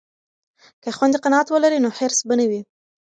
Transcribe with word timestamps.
که 0.83 0.89
خویندې 0.97 1.17
قناعت 1.25 1.47
ولري 1.49 1.79
نو 1.85 1.89
حرص 1.97 2.19
به 2.27 2.33
نه 2.39 2.45
وي. 2.49 2.61